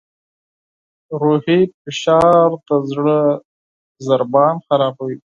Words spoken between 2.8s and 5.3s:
زړه ضربان خرابوي.